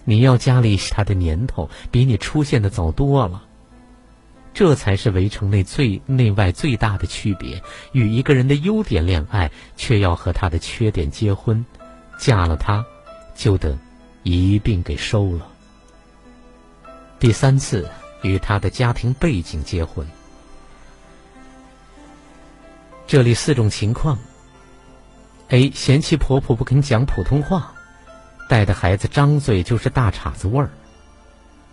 [0.04, 3.43] 你要家里他的年头，比你出现的早多了。
[4.54, 11.66] 这才是围城内最内外最大的区别：与一个人的优点恋爱，却要和他的缺点结婚。
[12.16, 12.86] 嫁了他，
[13.34, 13.76] 就得
[14.22, 15.48] 一并给收了。
[17.18, 17.90] 第三次
[18.22, 20.06] 与他的家庭背景结婚。
[23.08, 24.16] 这里四种情况
[25.48, 25.70] ：A.
[25.72, 27.74] 嫌弃婆婆不肯讲普通话，
[28.48, 30.70] 带的孩子张嘴就是大碴子味儿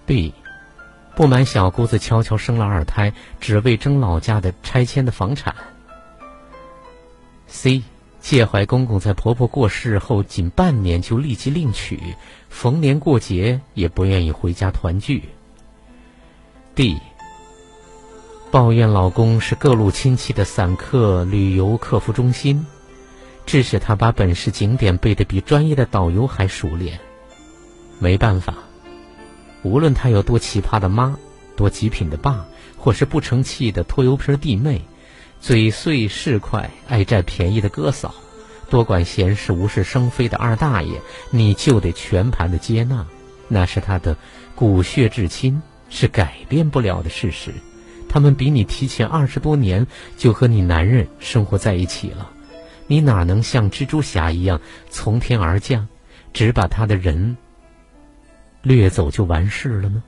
[0.07, 0.33] ；B.
[1.21, 5.53] 不满小姑子悄悄生了二胎，只为争老家的拆迁的房产。
[7.45, 7.83] C，
[8.19, 12.15] 介怀公公在婆婆过世后仅半年就立即另娶，
[12.49, 15.29] 逢年过节也不愿意回家团聚。
[16.73, 16.97] D，
[18.49, 22.65] 抱怨老公是各路亲戚的散客旅游客服中心，
[23.45, 26.99] 致使他把本市景点背得比专业的导游还熟练。
[27.99, 28.55] 没办法。
[29.63, 31.17] 无论他有多奇葩的妈，
[31.55, 32.45] 多极品的爸，
[32.77, 34.81] 或是不成器的拖油瓶弟妹，
[35.39, 38.13] 嘴碎事快、爱占便宜的哥嫂，
[38.69, 43.05] 多管闲事、无事生非的二大爷，你就得全盘的接纳。
[43.47, 44.15] 那是他的
[44.55, 47.51] 骨血至亲，是改变不了的事实。
[48.09, 49.85] 他们比你提前二十多年
[50.17, 52.29] 就和你男人生活在一起了，
[52.87, 55.87] 你哪能像蜘蛛侠一样从天而降，
[56.33, 57.37] 只把他的人？
[58.61, 60.03] 掠走就完事了呢？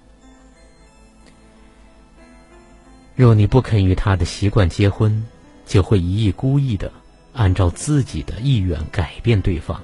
[3.15, 5.25] 若你不肯与他的习惯结婚，
[5.65, 6.91] 就会一意孤意的
[7.33, 9.81] 按照自己的意愿改变对方，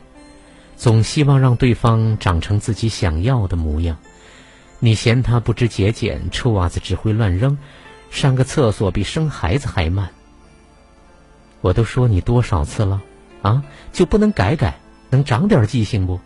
[0.75, 3.97] 总希望让对方长成自己想要的模样。
[4.79, 7.57] 你嫌他不知节俭，臭袜子只会乱扔，
[8.09, 10.09] 上个厕所比生孩子还慢。
[11.61, 13.01] 我都说你多少次了，
[13.41, 14.79] 啊，就不能改改，
[15.09, 16.19] 能长点记性不？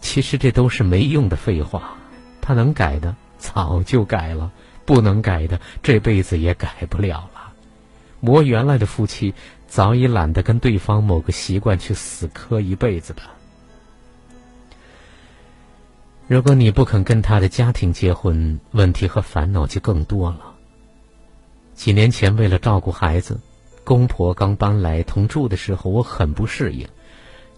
[0.00, 1.96] 其实这都是没用的废话，
[2.40, 4.50] 他能改的早就改了，
[4.84, 7.52] 不能改的这辈子也改不了了。
[8.20, 9.32] 磨原来的夫妻
[9.66, 13.22] 早已懒得跟对方某个习惯去死磕一辈子的。
[16.26, 20.54] 如果你不肯跟他的家庭结婚，问题和烦恼就更多了。
[21.74, 23.40] 几年前为了照顾孩子，
[23.84, 26.86] 公婆刚搬来同住的时候，我很不适应。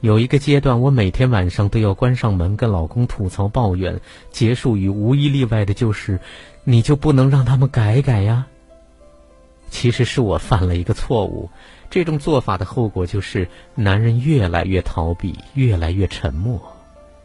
[0.02, 4.00] 有一个阶段，我每天晚上都要关上门跟老公吐槽抱怨，
[4.32, 6.18] 结束语无一例外的就是
[6.64, 8.46] ：“你就不能让他们改改呀？”
[9.70, 11.48] 其实是我犯了一个错误，
[11.88, 13.46] 这种做法的后果就是
[13.76, 16.60] 男人越来越逃避，越来越沉默。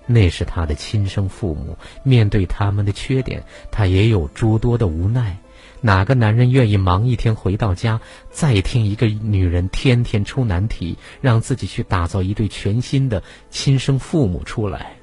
[0.06, 5.40] 那是他的亲生父母，面对他们的缺点，他也有诸多的无奈。
[5.80, 8.00] 哪个男人愿意忙一天回到家，
[8.32, 14.96] 再听一个女人天天出难题，让自己去打造一对全新的亲生父母出来？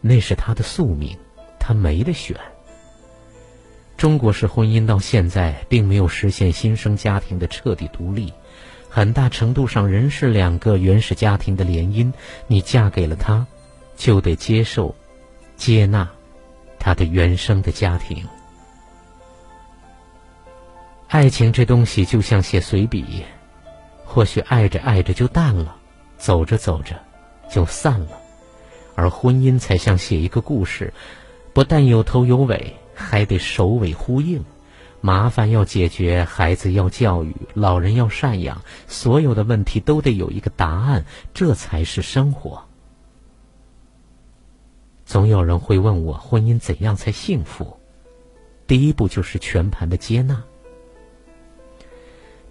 [0.00, 1.16] 那是他的宿命，
[1.58, 2.36] 他没得选。
[3.96, 8.32] 中国式婚姻到现在并没有实现新生家庭的彻底独立，
[8.88, 12.12] 很大程度上仍是两个原始家庭的联姻。
[12.48, 13.46] 你嫁给了他，
[13.96, 14.94] 就得接受、
[15.56, 16.10] 接纳
[16.78, 18.26] 他的原生的家庭。
[21.12, 23.22] 爱情这东西就像写随笔，
[24.02, 25.76] 或许爱着爱着就淡了，
[26.16, 26.98] 走着走着
[27.50, 28.16] 就散了；
[28.94, 30.90] 而婚姻才像写一个故事，
[31.52, 34.42] 不但有头有尾，还得首尾呼应。
[35.02, 41.04] 麻烦要解决，孩子要教育，老人要赡养，所有的问题都得有一个答案，
[41.34, 42.64] 这才是生活。
[45.04, 47.78] 总有人会问我，婚姻怎样才幸福？
[48.66, 50.42] 第一步就是全盘的接纳。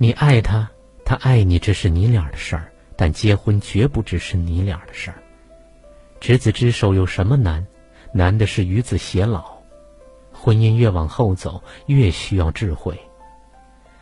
[0.02, 0.68] 你爱他，
[1.06, 2.72] 他爱你，这是你俩的事儿。
[2.96, 5.22] 但结婚绝不只是你俩的事儿。
[6.20, 7.64] 执子之手有什么难？
[8.12, 9.62] 难的是与子偕老。
[10.32, 13.00] 婚姻越往后走，越需要智慧。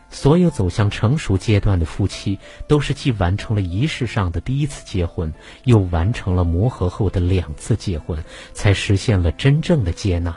[0.08, 5.30] 所有走向成熟阶段的夫妻，都是既完成了仪式上的第一次结婚，
[5.64, 8.18] 又完成了磨合后的两次结婚，
[8.54, 10.34] 才实现了真正的接纳，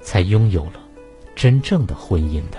[0.00, 0.80] 才拥有了
[1.36, 2.58] 真正的婚姻的。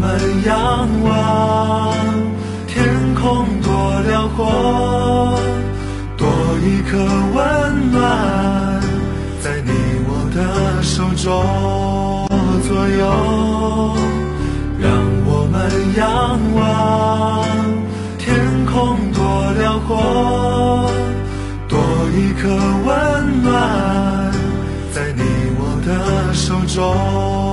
[0.00, 1.94] 们仰望
[2.66, 5.38] 天空多辽阔，
[6.16, 6.26] 多
[6.62, 6.98] 一颗
[7.34, 8.80] 温暖
[9.42, 9.72] 在你
[10.06, 11.26] 我的手中
[12.66, 13.02] 左右。
[14.80, 14.88] 让
[15.26, 15.56] 我们
[15.96, 17.44] 仰望
[18.18, 18.26] 天
[18.66, 18.76] 空
[19.12, 20.90] 多辽阔，
[21.68, 21.78] 多
[22.14, 22.48] 一颗
[22.86, 23.52] 温暖
[24.92, 25.22] 在你
[25.58, 27.47] 我的手中。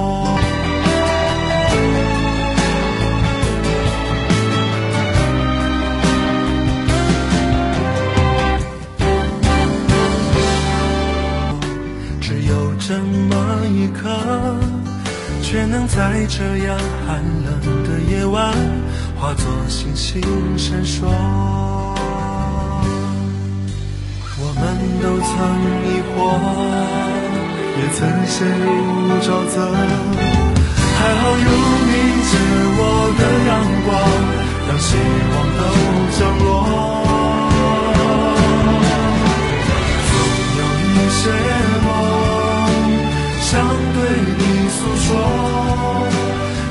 [15.41, 16.77] 却能在这样
[17.07, 17.47] 寒冷
[17.83, 18.53] 的夜晚，
[19.15, 20.21] 化作星星
[20.57, 21.05] 闪烁。
[24.37, 24.63] 我们
[25.01, 25.31] 都曾
[25.81, 26.15] 迷惑，
[27.77, 28.65] 也曾陷入
[29.21, 29.55] 沼泽，
[30.97, 31.47] 还好有
[31.85, 31.91] 你
[32.25, 32.31] 借
[32.77, 32.79] 我
[33.17, 33.51] 的阳
[33.85, 33.89] 光，
[34.67, 34.87] 让希
[35.31, 35.61] 望都
[36.11, 36.45] 降落。
[40.09, 40.11] 总
[40.57, 41.23] 有一些
[41.85, 41.87] 梦
[43.41, 43.51] 想
[44.85, 45.09] 诉说。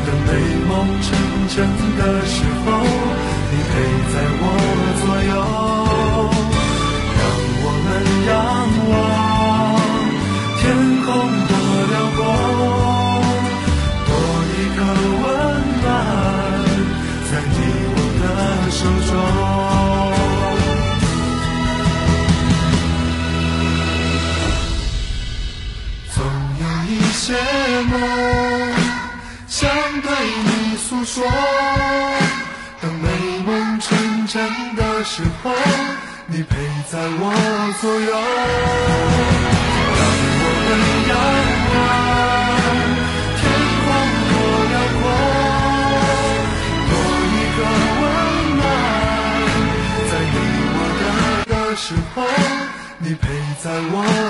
[0.07, 0.31] 等美
[0.69, 1.07] 梦成
[1.49, 1.57] 真
[1.99, 2.67] 的时候，
[3.51, 3.73] 你陪
[4.13, 4.43] 在我
[5.01, 5.33] 左右，
[7.19, 7.23] 让
[7.65, 7.87] 我们
[8.29, 8.31] 仰
[8.91, 8.93] 望
[36.95, 37.23] 在我
[37.81, 38.07] 左右，
[39.99, 40.01] 让
[40.43, 40.71] 我们
[41.11, 41.13] 仰
[41.75, 41.77] 望
[43.35, 43.43] 天
[43.83, 43.87] 空
[44.31, 44.33] 多
[44.71, 45.05] 辽阔，
[46.89, 46.93] 多
[47.35, 47.59] 一个
[47.99, 48.03] 温
[48.55, 48.63] 暖，
[50.09, 50.37] 在你
[50.71, 51.03] 我的
[51.51, 51.85] 的时
[52.15, 52.17] 候，
[52.99, 53.23] 你陪
[53.61, 54.24] 在我。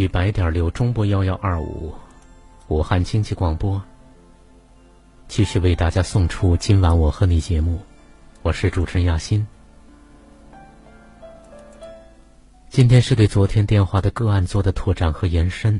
[0.00, 1.92] 一百点六中波幺幺二五，
[2.68, 3.78] 武汉经济广播，
[5.28, 7.78] 继续为大家送出今晚我和你节目，
[8.40, 9.46] 我是主持人亚欣。
[12.70, 15.78] 今天是对昨天电话的个案做的拓展和延伸。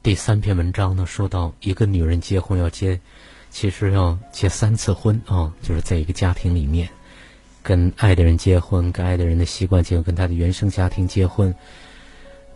[0.00, 3.00] 第三篇文章呢，说到一个女人结婚要结，
[3.50, 6.88] 其实要结三次婚啊，就是在一个家庭里面，
[7.64, 11.52] 跟爱的人结婚，跟爱的人的习惯结婚，跟他的原生家庭结婚。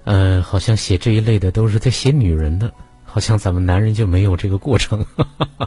[0.05, 2.73] 呃，好像写这一类的都是在写女人的，
[3.05, 5.05] 好像咱们男人就没有这个过程。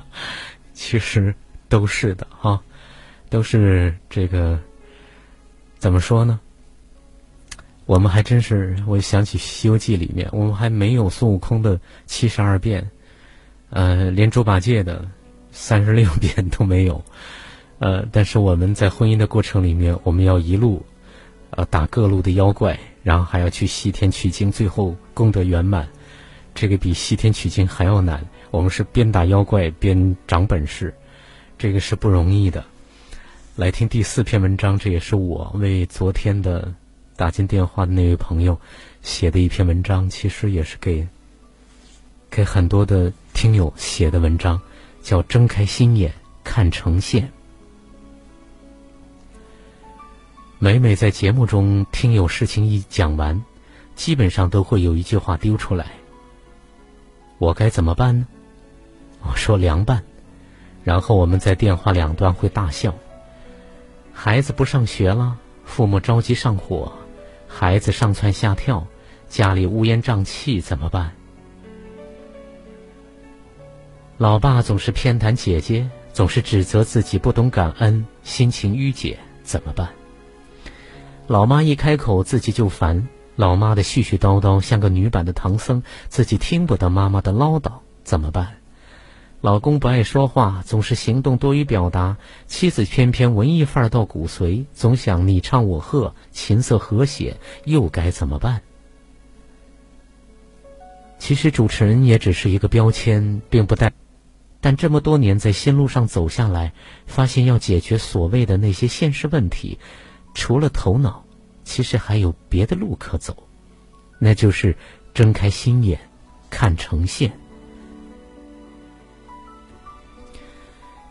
[0.73, 1.33] 其实
[1.67, 2.61] 都是的哈，
[3.29, 4.59] 都是这个
[5.79, 6.39] 怎么说呢？
[7.85, 12.91] 我们还真是，我想起《西游记》里面，我们还没有孙悟空的七十二变，
[13.69, 15.07] 呃，连猪八戒的
[15.51, 17.03] 三十六 变都没有。
[17.79, 20.85] 呃，但是我们在婚姻的过程里面，我们要一路，
[21.51, 22.77] 呃，打各路的妖怪，
[23.07, 25.87] 然后还要去西天取经，最后功德圆满。
[26.53, 28.21] 这个比西天取经还要难。
[28.51, 30.93] 我们是边打妖怪边长本事，
[31.57, 32.61] 这个是不容易的。
[33.55, 36.69] 来听第四篇文章，这也是我为昨天的
[37.15, 38.59] 打进电话的那位朋友
[39.01, 41.07] 写的一篇文章，其实也是给
[42.29, 44.59] 给很多的听友写的文章，
[45.01, 47.31] 叫“睁开心眼看呈现”。
[50.59, 53.43] 每每在节目中，听友事情一讲完，
[53.95, 55.85] 基本上都会有一句话丢出来
[57.37, 58.25] ：“我该怎么办呢？”
[59.21, 60.03] 我说：“凉拌。”
[60.83, 62.91] 然后我们在电话两端会大笑。
[64.11, 66.91] 孩子不上学了，父母着急上火，
[67.47, 68.87] 孩子上蹿下跳，
[69.29, 71.13] 家里乌烟瘴气，怎么办？
[74.17, 79.87] 老爸总是偏袒姐姐，总是指责自己不懂感恩，心情郁结，怎么办？
[81.27, 83.09] 老妈一开口，自己就烦。
[83.35, 88.55] 老妈的絮絮叨叨像个女版的唐僧，自己听不得妈妈的唠叨，怎么办？
[89.41, 92.15] 老公不爱说话，总是行动多于表达；
[92.47, 98.61] 妻子偏偏文艺范儿到骨髓，总想你唱我和，琴瑟和谐，又该怎么办？
[101.19, 103.91] 其实主持人也只是一个标签，并不代。
[104.61, 106.71] 但这么多年在心路上走下来，
[107.05, 109.77] 发现要解决所谓的那些现实问题。
[110.37, 111.25] 除了头脑，
[111.63, 113.35] 其实还有别的路可走，
[114.19, 114.77] 那就是
[115.11, 115.99] 睁开心眼，
[116.51, 117.29] 看呈现。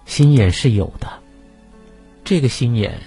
[0.07, 1.09] 心眼是有的，
[2.22, 3.03] 这个心眼，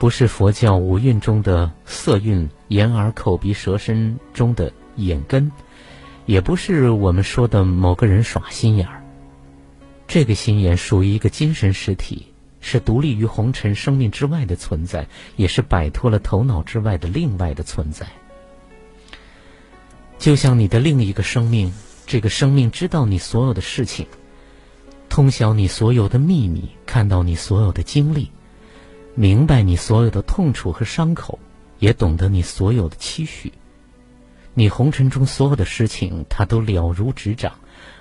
[0.00, 5.50] 不是佛教五蕴中的色蕴、眼耳口鼻舌身中的眼根，
[6.26, 9.04] 也不是我们说的某个人耍心眼儿。
[10.08, 12.26] 这个心眼属于一个精神实体。
[12.60, 15.06] 是独立于红尘生命之外的存在，
[15.36, 18.06] 也是摆脱了头脑之外的另外的存在。
[20.18, 21.72] 就像你的另一个生命，
[22.06, 24.06] 这个生命知道你所有的事情，
[25.08, 28.30] 通晓你所有的秘密，看到你所有的经历，
[29.14, 31.38] 明白你所有的痛楚和伤口，
[31.78, 33.52] 也懂得你所有的期许。
[34.54, 37.52] 你红尘中所有的事情，他都了如指掌。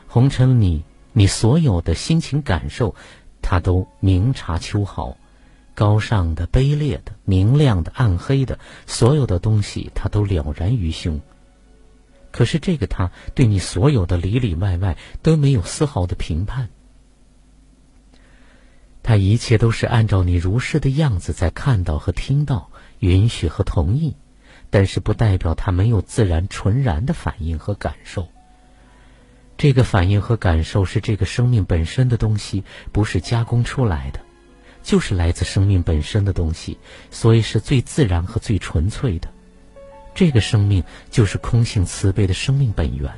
[0.08, 0.84] 红尘里
[1.14, 2.96] 你所有的心情感受。
[3.50, 5.16] 他都明察秋毫，
[5.74, 11.22] 高尚的、卑劣的、明亮的、暗黑的，所有的东西他都了然于胸。
[12.30, 16.68] 可是这个他对你所有的里里外外都没有丝毫的评判，
[19.02, 22.70] 他一切都是按照你如是的样子在看到和听到，
[23.00, 24.18] 允许和同意，
[24.70, 28.28] 但是不代表他没有自然纯然的反应和感受。
[29.58, 34.20] 这个反应和感受是这个生命本身的东西，不是加工出来的，
[34.84, 36.78] 就是来自生命本身的东西，
[37.10, 39.28] 所以是最自然和最纯粹的。
[40.14, 43.12] 这个生命就是空性慈悲的生命本源，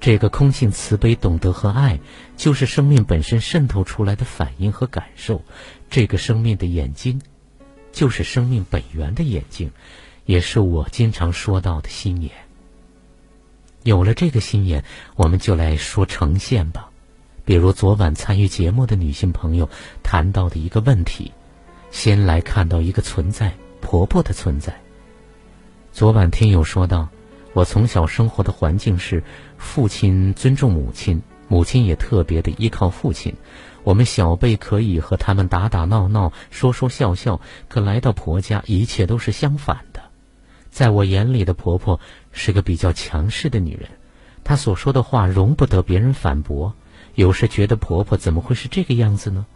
[0.00, 1.98] 这个空性慈悲、懂得和爱，
[2.36, 5.42] 就是生命本身渗透出来的反应和感受。
[5.88, 7.20] 这个生命的眼睛，
[7.90, 9.70] 就是生命本源的眼睛，
[10.26, 12.30] 也是我经常说到的心眼。
[13.84, 14.82] 有了这个心眼，
[15.14, 16.88] 我们就来说呈现吧。
[17.44, 19.68] 比如昨晚参与节目的女性朋友
[20.02, 21.32] 谈到的一个问题，
[21.90, 24.74] 先来看到一个存在——婆婆的存在。
[25.92, 27.10] 昨晚听友说到，
[27.52, 29.22] 我从小生活的环境是
[29.58, 33.34] 父亲尊重母亲，母亲也特别的依靠父亲。
[33.82, 40.00] 我们小辈可以和他们打打闹闹、说说笑笑，可来到婆家，一切都是相反的。
[40.70, 42.00] 在我眼里的婆婆
[42.34, 43.88] 是个比较强势的女人，
[44.44, 46.74] 她所说的话容不得别人反驳。
[47.14, 49.46] 有时觉得婆婆怎么会是这个样子呢？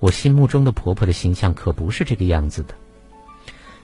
[0.00, 2.74] 我心目中的婆婆的形象可不是这个样子的。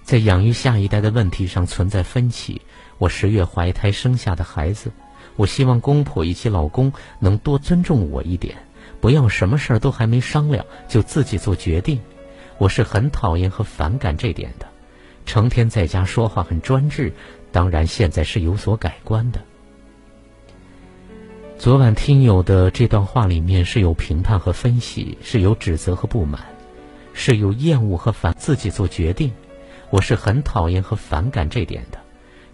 [0.02, 2.62] 在养育下一代的问题上存在分歧。
[2.96, 4.90] 我十月怀胎生下的孩子，
[5.36, 8.56] 我希望公婆以及老公能多尊重我一点，
[9.00, 12.00] 不要什么事儿都还没商量就自己做决定。
[12.56, 14.66] 我是很讨厌和反感这点的。
[15.26, 17.12] 成天在家说话很专制，
[17.50, 19.40] 当然现在是有所改观的。
[21.58, 26.40] 昨晚听友的这段话里面是有评判和分析，是有指责和不满，
[27.12, 29.32] 是有厌恶和反自己做决定。
[29.90, 31.98] 我是很讨厌和反感这点的。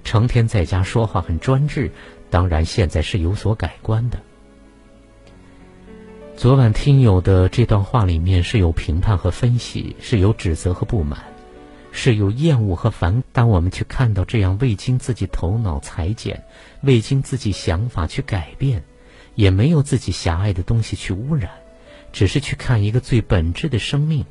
[0.05, 1.91] 成天在家说话很专制，
[2.31, 4.19] 当然现在是有所改观的。
[6.37, 11.34] 昨晚听友的这段话里面是有评判和分析，是有指责和不满。
[11.97, 13.23] 是有厌恶和烦。
[13.33, 16.43] 当我们去看到这样未经自己头脑裁剪、
[16.83, 18.83] 未经自己想法去改变，
[19.37, 21.53] 也没有自己狭隘的东西去污染，
[22.13, 24.27] 只是去看一个最本质的生命，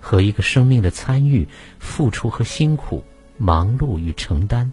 [0.00, 1.46] 和一个生命的参与、
[1.78, 3.04] 付出和辛苦、
[3.38, 4.72] 忙碌与承担。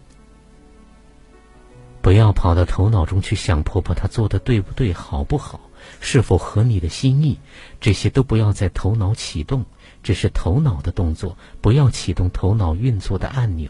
[2.01, 5.69] 不要跑到头脑中去想婆婆她做的对不对、好不好，
[5.99, 7.37] 是否合你的心意，
[7.79, 9.65] 这些都不要在头脑启动，
[10.03, 13.69] 只是头脑的动作，不要启动头脑运作的按钮。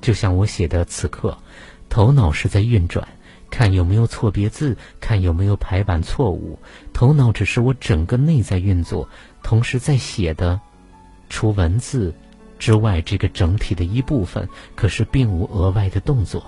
[0.00, 1.36] 就像我写的此刻，
[1.88, 3.06] 头脑是在运转，
[3.50, 6.58] 看有没有错别字，看有没有排版错误。
[6.92, 9.08] 头脑只是我整个内在运作，
[9.42, 10.60] 同时在写的，
[11.28, 12.14] 除文字
[12.58, 16.44] 之外，这个整体的一部分，可是并无额外的动作。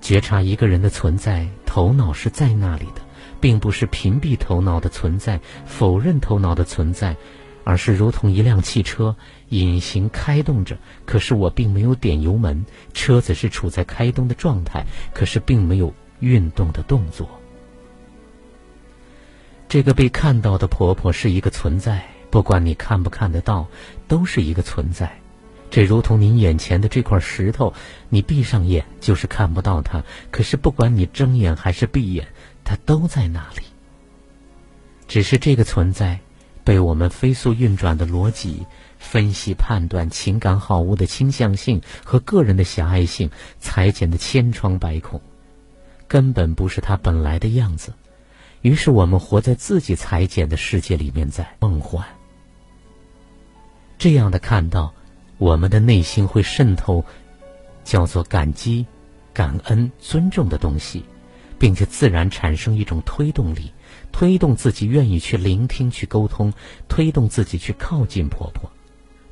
[0.00, 3.00] 觉察一个人的存在，头脑是在那里的，
[3.40, 7.16] 并不是屏蔽头脑的存在，否认头脑的存在，
[7.64, 9.16] 而是如同一辆汽车
[9.48, 12.64] 隐形开动着，可是我并没有点油门，
[12.94, 17.28] 车子是处在开动的状态，可是并没有运动的动作。
[19.68, 23.66] 这个被看到的婆婆是一个存在，不管你看不看得到，
[24.06, 25.18] 都是一个存在。
[25.68, 27.74] 这如同您眼前的这块石头，
[28.08, 30.04] 你闭上眼就是看不到它。
[30.30, 32.28] 可是不管你睁眼还是闭眼，
[32.66, 33.62] 它都在那里。
[35.08, 36.20] 只是这个存在，
[36.64, 38.66] 被我们飞速运转的逻辑、
[38.98, 45.18] 分析、判断、情感好恶的倾向性和个人的狭隘性裁剪的千疮百孔，
[46.06, 47.94] 根本不是它本来的样子。
[48.60, 52.04] 于是我们活在自己裁剪的世界里面，在梦幻。
[53.96, 54.92] 这样的看到。
[55.38, 57.04] 我们的内心会渗透
[57.84, 58.86] 叫做感激、
[59.34, 61.04] 感恩、尊重的东西，
[61.58, 63.72] 并且自然产生一种推动力，
[64.12, 66.52] 推动自己愿意去聆听、去沟通，
[66.88, 68.70] 推动自己去靠近婆婆。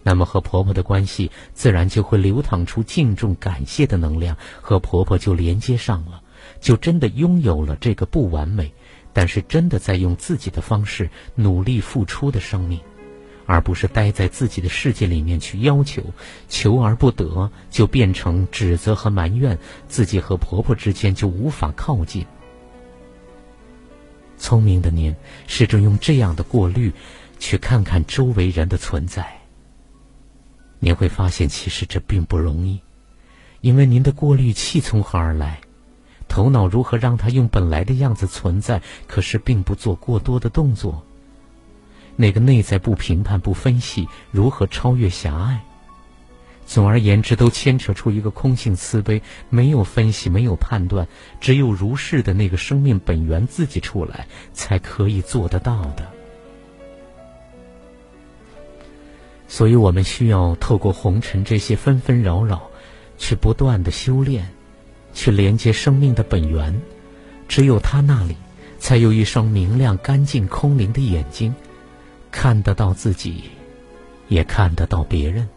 [0.03, 6.23] 那么和婆婆的关系自然就会流淌出敬重、感谢的能量，和婆婆就连接上了，
[6.61, 8.73] 就真的拥有了这个不完美，
[9.13, 12.79] 但是真的在用自己的方式努力付出的生命。
[13.47, 16.03] 而不是待在自己的世界里面去要求，
[16.49, 22.27] 求而不得，就变成指责和埋怨，自己和婆婆之间就无法靠近。
[24.37, 25.15] 聪明的您，
[25.47, 26.93] 试着用这样的过滤，
[27.39, 29.41] 去看看周围人的存在。
[30.81, 32.81] 您会发现，其实这并不容易，
[33.61, 35.61] 因为您的过滤器从何而来？
[36.29, 38.83] 头脑如何让它用本来的样子存在？
[39.07, 41.07] 可是并不做过多的动作。
[42.17, 45.61] 那个内在不评判、不分析，如何超越狭隘？
[46.67, 51.07] 总而言之，都牵扯出一个空性慈悲，没有分析，没有判断，
[51.39, 56.11] 只有如是的那个生命本源自己出来，才可以做得到的。
[59.47, 62.63] 所以我们需要透过红尘这些纷纷扰扰，
[63.19, 64.49] 去不断的修炼，
[65.13, 66.81] 去连接生命的本源。
[67.47, 68.37] 只有他那里，
[68.79, 71.55] 才有一双明亮、干净、空灵的眼睛。
[72.35, 73.45] 看得到自己，
[74.29, 75.49] 也看得到别人。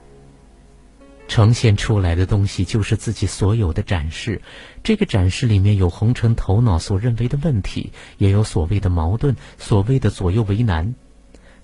[1.27, 4.41] 呈现出来的东西就是自己所有的展示。
[4.83, 10.93] 这个展示里面有红尘头脑所认为的问题，也有所谓的矛盾，所谓的左右为难，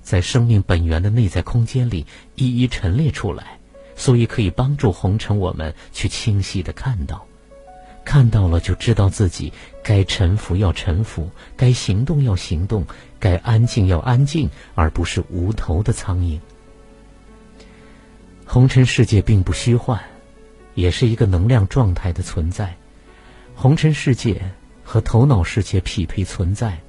[0.01, 3.59] 在生命本源的内在空间里一一陈列出来，
[3.95, 7.27] 所以可以帮助红尘我们去清晰的看到。
[8.05, 9.51] 看到了就知道自己
[9.83, 12.85] 该臣服要臣服，该行动要行动。
[13.19, 16.39] 该安静要安静，而不是无头的苍蝇。
[18.45, 19.97] 红尘世界并不虚幻，
[20.75, 22.75] 也是一个能量状态的存在。
[23.55, 24.41] 红尘世界
[24.83, 26.81] 和头脑世界匹配存在，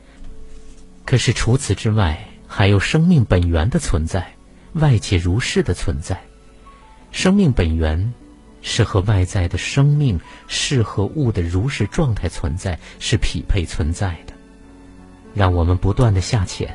[1.06, 4.34] 可是除此之外，还有生命本源的存在，
[4.72, 6.20] 外界如是的存在。
[7.12, 8.12] 生命本源
[8.66, 14.32] 是和外在的生命事和物的如是状态存在，是匹配存在的。
[15.34, 16.74] 让我们不断的下潜，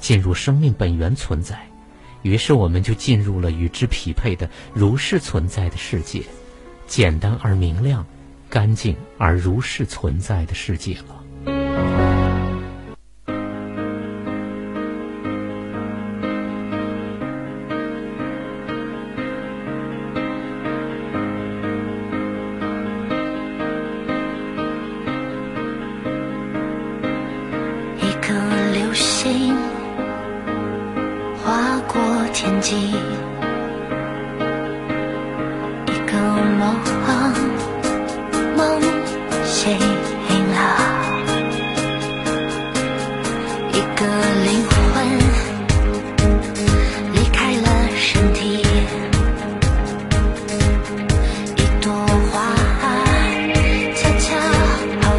[0.00, 1.56] 进入生命本源存在，
[2.22, 6.22] 于是我们就进入了与之匹配的如是存在的世界，
[6.88, 8.04] 简单而明亮，
[8.50, 12.17] 干净而如是存在的世界了。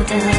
[0.09, 0.38] down.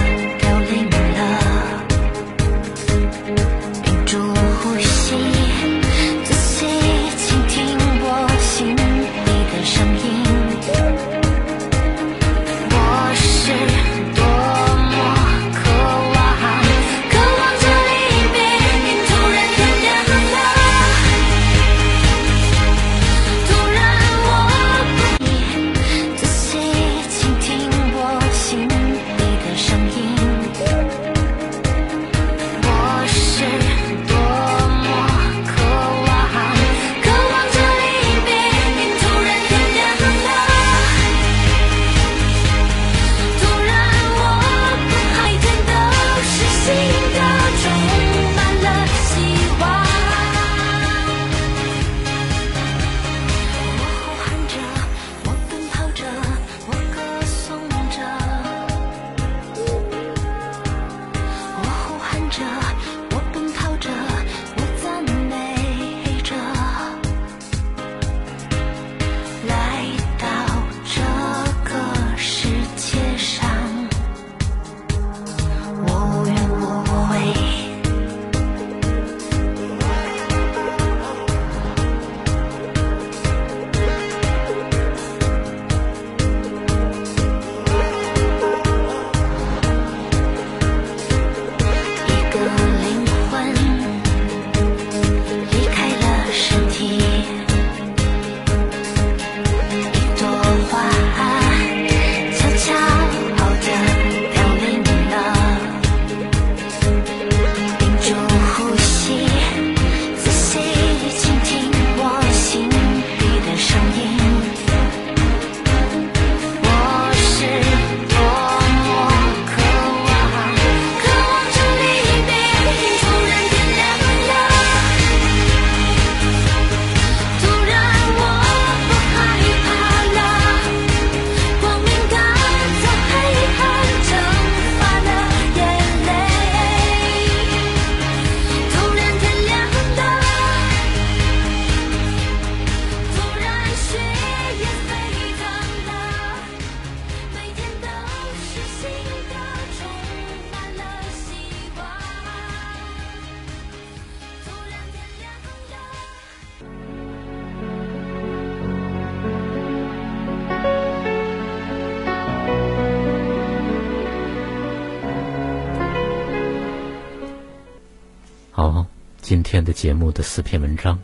[169.81, 171.01] 节目的四篇文章，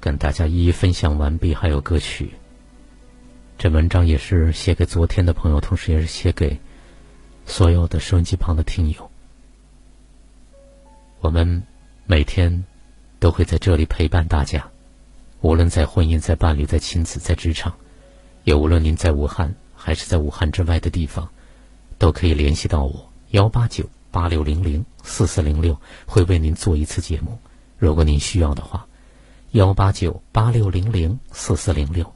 [0.00, 2.32] 跟大家一一分享完毕，还有歌曲。
[3.56, 6.58] 这文章也是写给昨天的朋友，同时也是写给
[7.46, 9.08] 所有的收音机旁的听友。
[11.20, 11.62] 我们
[12.04, 12.64] 每天
[13.20, 14.68] 都会在这里陪伴大家，
[15.40, 17.72] 无论在婚姻、在伴侣、在亲子、在职场，
[18.42, 21.28] 也无论您在武汉还是在武汉之外的地方，
[21.96, 27.38] 都可以联系到我幺八九八六零零四四零六，会为您做一次节目。
[27.84, 28.86] 如果您需要的话，
[29.50, 32.13] 幺八九八六零零四四零六。